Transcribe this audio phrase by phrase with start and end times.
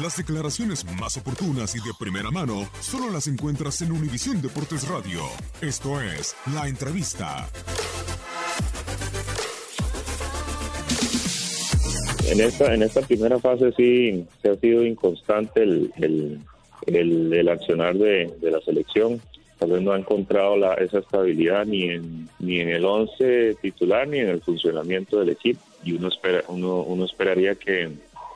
[0.00, 5.20] Las declaraciones más oportunas y de primera mano solo las encuentras en Univisión Deportes Radio.
[5.60, 7.46] Esto es La Entrevista.
[12.26, 16.40] En esta, en esta primera fase sí se ha sido inconstante el, el,
[17.34, 19.20] el, accionar de, de, la selección.
[19.58, 24.08] Tal vez no ha encontrado la, esa estabilidad ni en, ni en el 11 titular
[24.08, 25.60] ni en el funcionamiento del equipo.
[25.84, 27.90] Y uno, espera, uno, uno esperaría que,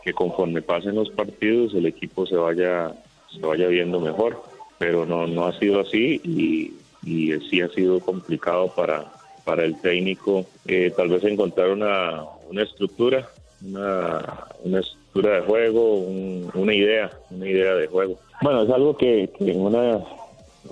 [0.06, 2.92] que conforme pasen los partidos el equipo se vaya
[3.34, 4.40] se vaya viendo mejor.
[4.78, 6.74] Pero no no ha sido así y,
[7.04, 9.04] y sí ha sido complicado para
[9.44, 13.28] para el técnico eh, tal vez encontrar una, una estructura
[13.64, 18.16] una, una estructura de juego un, una idea una idea de juego.
[18.42, 19.98] Bueno es algo que, que una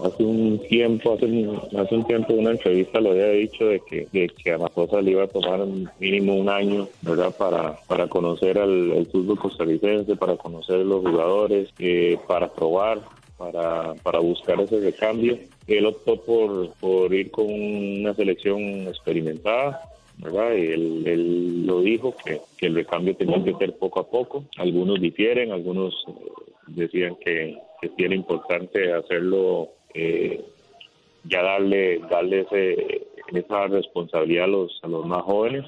[0.02, 4.06] hace un tiempo, hace un, hace un tiempo una entrevista lo había dicho de que,
[4.28, 5.60] que a Mazosa le iba a tomar
[5.98, 7.34] mínimo un año, ¿verdad?
[7.36, 13.00] Para, para conocer al, fútbol costarricense, para conocer los jugadores, eh, para probar,
[13.36, 15.38] para, para buscar ese recambio.
[15.66, 19.80] Él optó por, por ir con una selección experimentada,
[20.18, 20.54] ¿verdad?
[20.54, 24.44] Y él, él lo dijo que, que, el recambio tenía que ser poco a poco.
[24.58, 26.04] Algunos difieren, algunos
[26.66, 30.44] decían que, que era importante hacerlo eh,
[31.24, 35.64] ya darle darle ese, esa responsabilidad a los a los más jóvenes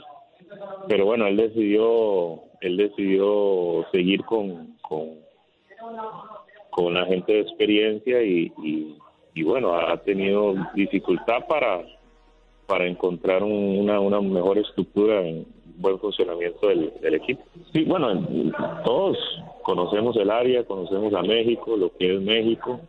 [0.88, 5.14] pero bueno él decidió él decidió seguir con con,
[6.70, 8.52] con la gente de experiencia y,
[9.34, 11.84] y, bueno ha tenido dificultad para
[12.66, 17.42] para encontrar un, una, una mejor estructura en buen funcionamiento del, del, equipo.
[17.72, 18.26] Sí, bueno,
[18.84, 19.16] todos
[19.62, 22.80] conocemos el área, conocemos a México, lo que es México,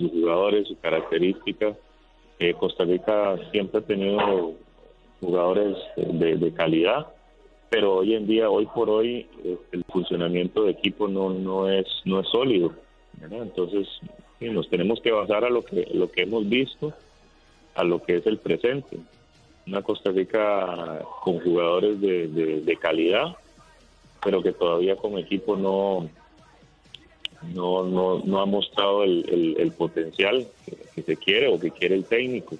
[0.00, 1.76] sus jugadores, sus características.
[2.38, 4.54] Eh, Costa Rica siempre ha tenido
[5.20, 7.08] jugadores de, calidad,
[7.68, 11.86] pero hoy en día, hoy por hoy, eh, el funcionamiento de equipo no, no es
[12.06, 12.72] no es sólido.
[13.30, 13.86] Entonces,
[14.40, 16.94] nos tenemos que basar a lo que lo que hemos visto,
[17.74, 18.98] a lo que es el presente.
[19.66, 23.36] Una Costa Rica con jugadores de, de, de calidad,
[24.24, 26.08] pero que todavía como equipo no
[27.54, 30.46] no, no, no ha mostrado el, potencial
[30.94, 32.56] que, se quiere o que quiere el técnico,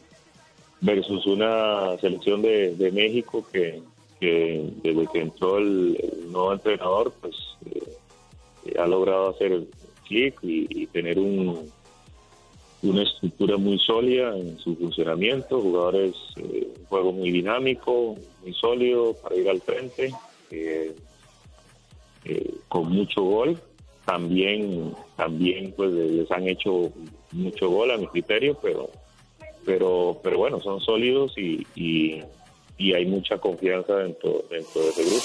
[0.81, 3.81] versus una selección de, México que,
[4.21, 5.99] desde que entró el,
[6.31, 7.35] nuevo entrenador, pues
[7.67, 9.65] eh, ha logrado hacer
[10.07, 11.71] clic y, tener un,
[12.83, 19.15] una estructura muy sólida en su funcionamiento, jugadores, eh, un juego muy dinámico, muy sólido
[19.15, 20.13] para ir al frente,
[20.51, 20.95] eh
[22.69, 23.59] con mucho gol
[24.11, 26.91] también también pues les han hecho
[27.31, 28.91] mucho gol a mi criterio pero
[29.65, 32.21] pero pero bueno son sólidos y, y,
[32.77, 35.25] y hay mucha confianza dentro dentro de ese grupo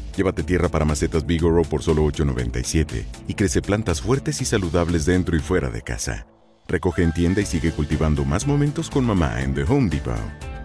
[0.15, 5.35] Llévate tierra para macetas Bigoro por solo $8.97 y crece plantas fuertes y saludables dentro
[5.35, 6.27] y fuera de casa.
[6.67, 10.15] Recoge en tienda y sigue cultivando más momentos con mamá en The Home Depot.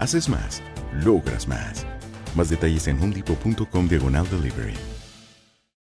[0.00, 0.62] Haces más,
[1.04, 1.86] logras más.
[2.34, 4.74] Más detalles en homedepot.com diagonal delivery.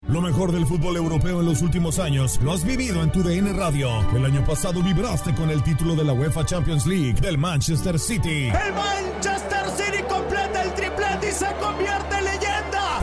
[0.06, 3.54] Lo mejor del fútbol europeo en los últimos años lo has vivido en tu DN
[3.54, 3.88] Radio.
[4.14, 8.48] El año pasado vibraste con el título de la UEFA Champions League del Manchester City.
[8.48, 12.13] El Manchester City completa el triplete y se convierte.